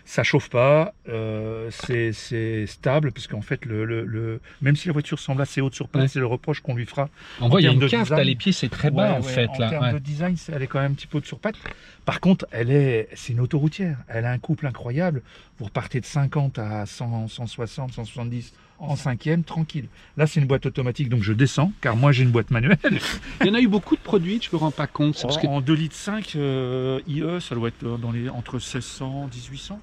Ça 0.05 0.23
chauffe 0.23 0.49
pas, 0.49 0.93
euh, 1.09 1.69
c'est 1.71 2.65
stable, 2.65 3.11
parce 3.11 3.27
qu'en 3.27 3.41
fait, 3.41 3.65
le, 3.65 3.85
le- 3.85 4.05
le- 4.05 4.39
même 4.61 4.75
si 4.75 4.87
la 4.87 4.93
voiture 4.93 5.19
semble 5.19 5.41
assez 5.41 5.61
haute 5.61 5.75
sur 5.75 5.87
place, 5.89 6.03
Ouais. 6.03 6.07
c'est 6.09 6.19
le 6.19 6.25
reproche 6.25 6.61
qu'on 6.61 6.75
lui 6.75 6.85
fera. 6.85 7.09
On 7.41 7.49
voit, 7.49 7.61
il 7.61 7.65
y 7.65 7.67
a 7.67 7.71
une 7.71 7.79
cave, 7.79 8.03
design. 8.03 8.17
t'as 8.17 8.23
les 8.23 8.35
pieds, 8.35 8.51
c'est 8.51 8.69
très 8.69 8.89
bas, 8.89 9.11
Ouais, 9.11 9.17
en 9.17 9.21
ouais, 9.21 9.31
fait, 9.31 9.47
en 9.49 9.57
là. 9.59 9.69
termes 9.69 9.93
de 9.93 9.99
design, 9.99 10.35
elle 10.53 10.61
est 10.63 10.67
quand 10.67 10.79
même 10.81 10.91
un 10.93 10.95
petit 10.95 11.07
peu 11.07 11.21
sur 11.23 11.39
pattes. 11.39 11.57
Par 12.05 12.19
contre, 12.21 12.47
elle 12.51 12.71
est, 12.71 13.09
c'est 13.15 13.33
une 13.33 13.39
autoroutière. 13.41 13.97
Elle 14.07 14.25
a 14.25 14.31
un 14.31 14.39
couple 14.39 14.65
incroyable. 14.65 15.21
Vous 15.59 15.65
repartez 15.65 15.99
de 15.99 16.05
50 16.05 16.57
à 16.59 16.85
100, 16.85 17.27
160, 17.27 17.91
170 17.93 18.53
en 18.79 18.95
cinquième, 18.95 19.43
tranquille. 19.43 19.85
Là, 20.17 20.27
c'est 20.27 20.39
une 20.39 20.45
boîte 20.47 20.65
automatique, 20.65 21.09
donc 21.09 21.23
je 21.23 21.33
descends, 21.33 21.71
car 21.81 21.95
moi 21.95 22.11
j'ai 22.11 22.23
une 22.23 22.29
boîte 22.31 22.51
manuelle. 22.51 22.77
Il 23.41 23.47
y 23.47 23.49
en 23.49 23.53
a 23.55 23.59
eu 23.61 23.67
beaucoup 23.67 23.95
de 23.95 24.01
produits, 24.01 24.39
je 24.41 24.49
me 24.55 24.57
rends 24.59 24.71
pas 24.71 24.87
compte. 24.87 25.19
parce 25.21 25.37
que- 25.37 25.47
En 25.47 25.61
2 25.61 25.73
litres 25.73 25.95
5 25.95 26.33
euh, 26.35 26.99
IE, 27.07 27.23
ça 27.41 27.55
doit 27.55 27.69
être 27.69 27.97
dans 27.97 28.11
les, 28.11 28.29
entre 28.29 28.53
1600 28.55 29.29
1800. 29.33 29.79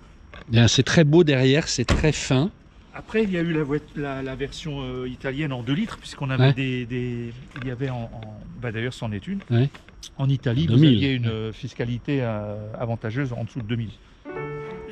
Bien, 0.48 0.68
C'est 0.68 0.82
très 0.82 1.04
beau 1.04 1.24
derrière, 1.24 1.68
c'est 1.68 1.84
très 1.84 2.12
fin. 2.12 2.50
Après, 2.96 3.24
il 3.24 3.30
y 3.32 3.36
a 3.36 3.40
eu 3.40 3.52
la, 3.52 3.64
voit- 3.64 3.78
la, 3.96 4.22
la 4.22 4.36
version 4.36 4.82
euh, 4.82 5.08
italienne 5.08 5.52
en 5.52 5.62
2 5.64 5.72
litres, 5.72 5.98
puisqu'on 5.98 6.30
avait 6.30 6.44
Ouais. 6.48 6.52
des, 6.52 6.86
des- 6.86 7.32
Il 7.62 7.66
y 7.68 7.70
avait 7.72 7.90
en. 7.90 8.04
en- 8.04 8.20
bah, 8.62 8.70
D'ailleurs, 8.70 8.94
c'en 8.94 9.10
est 9.10 9.26
une. 9.26 9.40
Ouais. 9.50 9.68
En 10.18 10.28
Italie, 10.28 10.66
2000. 10.66 10.78
vous 10.78 10.84
aviez 10.96 11.12
une 11.14 11.26
euh, 11.26 11.52
fiscalité 11.52 12.18
euh, 12.20 12.56
avantageuse 12.78 13.32
en 13.32 13.42
dessous 13.44 13.60
de 13.62 13.66
2000. 13.66 13.88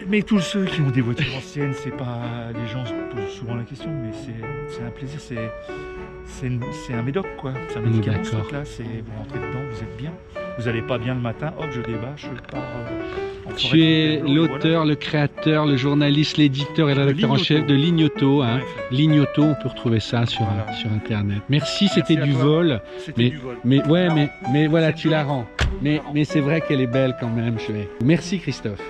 Mais 0.09 0.23
tous 0.23 0.41
ceux 0.41 0.65
qui 0.65 0.81
ont 0.81 0.91
des 0.91 1.01
voitures 1.01 1.35
anciennes, 1.37 1.73
c'est 1.75 1.97
pas. 1.97 2.21
Les 2.55 2.69
gens 2.69 2.85
se 2.85 2.93
posent 2.93 3.33
souvent 3.39 3.55
la 3.55 3.63
question, 3.65 3.91
mais 3.91 4.11
c'est 4.69 4.83
un 4.83 4.91
plaisir, 4.91 5.19
c'est. 5.21 5.39
Un 6.95 7.03
médoc, 7.03 7.27
quoi. 7.39 7.53
C'est 7.69 7.79
un 7.79 7.83
médicament, 7.83 8.23
ce 8.25 8.31
truc-là. 8.37 8.63
Vous 8.65 9.19
rentrez 9.19 9.39
dedans, 9.39 9.61
vous 9.71 9.83
êtes 9.83 9.97
bien. 9.97 10.13
Vous 10.59 10.65
n'allez 10.65 10.83
pas 10.83 10.99
bien 10.99 11.15
le 11.15 11.21
matin, 11.21 11.53
hop, 11.59 11.67
je 11.73 11.81
débat, 11.81 12.13
je 12.17 12.29
pars. 12.51 12.61
euh, 12.61 13.51
en 13.51 13.55
Tu 13.55 13.83
es 13.83 14.19
voilà. 14.19 14.35
l'auteur, 14.35 14.85
le 14.85 14.95
créateur, 14.95 15.67
le 15.67 15.77
journaliste, 15.77 16.37
l'éditeur 16.37 16.91
et 16.91 16.95
le 16.95 17.01
rédacteur 17.03 17.31
en 17.33 17.37
chef 17.39 17.67
de 17.67 17.75
Lignoto. 17.75 18.43
Hein. 18.43 18.59
Ouais, 18.59 18.65
Lignoto, 18.97 19.43
on 19.43 19.55
peut 19.55 19.69
retrouver 19.69 19.99
ça 20.01 20.27
sur, 20.27 20.45
Voilà. 20.45 20.73
sur 20.75 20.91
Internet. 20.93 21.39
Merci, 21.49 21.89
c'était 21.89 22.17
du 22.17 22.33
toi. 22.33 22.43
vol. 22.43 22.81
Mais- 23.17 23.31
du. 23.31 23.41
Mais 23.65 23.87
ouais, 23.89 24.09
mais, 24.15 24.29
mais 24.53 24.67
voilà, 24.69 24.93
tu 24.93 25.09
la 25.09 25.25
rends. 25.25 25.47
Mais, 25.81 26.01
mais 26.15 26.25
c'est 26.25 26.41
vrai 26.41 26.61
qu'elle 26.61 26.81
est 26.81 26.87
belle 26.87 27.17
quand 27.19 27.31
même. 27.31 27.59
Je 27.59 27.73
vais. 27.73 27.89
Merci 28.05 28.39
Christophe. 28.39 28.83